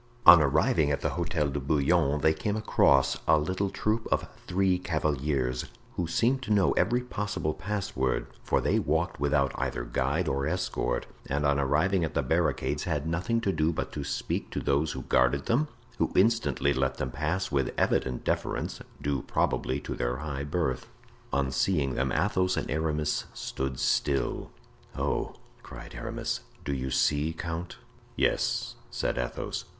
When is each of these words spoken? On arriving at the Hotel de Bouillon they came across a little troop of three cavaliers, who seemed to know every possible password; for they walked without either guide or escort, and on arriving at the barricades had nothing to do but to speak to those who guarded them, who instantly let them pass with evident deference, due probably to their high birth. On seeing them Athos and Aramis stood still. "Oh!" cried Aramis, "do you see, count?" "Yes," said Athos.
On 0.25 0.41
arriving 0.41 0.89
at 0.89 1.01
the 1.01 1.11
Hotel 1.11 1.47
de 1.47 1.59
Bouillon 1.59 2.21
they 2.21 2.33
came 2.33 2.55
across 2.55 3.19
a 3.27 3.37
little 3.37 3.69
troop 3.69 4.07
of 4.11 4.27
three 4.47 4.79
cavaliers, 4.79 5.65
who 5.95 6.07
seemed 6.07 6.41
to 6.41 6.51
know 6.51 6.71
every 6.71 7.01
possible 7.01 7.53
password; 7.53 8.25
for 8.43 8.59
they 8.61 8.79
walked 8.79 9.19
without 9.19 9.51
either 9.53 9.83
guide 9.83 10.27
or 10.27 10.47
escort, 10.47 11.05
and 11.27 11.45
on 11.45 11.59
arriving 11.59 12.03
at 12.03 12.15
the 12.15 12.23
barricades 12.23 12.85
had 12.85 13.05
nothing 13.05 13.39
to 13.41 13.51
do 13.51 13.71
but 13.71 13.91
to 13.91 14.03
speak 14.03 14.49
to 14.49 14.59
those 14.59 14.93
who 14.93 15.03
guarded 15.03 15.45
them, 15.45 15.67
who 15.99 16.11
instantly 16.15 16.73
let 16.73 16.95
them 16.97 17.11
pass 17.11 17.51
with 17.51 17.71
evident 17.77 18.23
deference, 18.23 18.81
due 18.99 19.21
probably 19.21 19.79
to 19.81 19.93
their 19.93 20.17
high 20.17 20.43
birth. 20.43 20.87
On 21.31 21.51
seeing 21.51 21.93
them 21.93 22.11
Athos 22.11 22.57
and 22.57 22.71
Aramis 22.71 23.25
stood 23.35 23.79
still. 23.79 24.49
"Oh!" 24.97 25.35
cried 25.61 25.93
Aramis, 25.93 26.39
"do 26.65 26.73
you 26.73 26.89
see, 26.89 27.33
count?" 27.33 27.77
"Yes," 28.15 28.73
said 28.89 29.19
Athos. 29.19 29.65